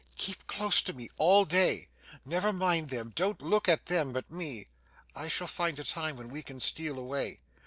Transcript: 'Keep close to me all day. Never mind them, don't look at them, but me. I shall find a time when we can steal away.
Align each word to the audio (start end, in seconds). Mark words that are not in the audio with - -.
'Keep 0.17 0.47
close 0.47 0.81
to 0.81 0.93
me 0.93 1.11
all 1.19 1.45
day. 1.45 1.87
Never 2.25 2.51
mind 2.51 2.89
them, 2.89 3.13
don't 3.15 3.39
look 3.39 3.69
at 3.69 3.85
them, 3.85 4.13
but 4.13 4.31
me. 4.31 4.65
I 5.15 5.27
shall 5.27 5.45
find 5.45 5.77
a 5.77 5.83
time 5.83 6.15
when 6.17 6.29
we 6.29 6.41
can 6.41 6.59
steal 6.59 6.97
away. 6.97 7.39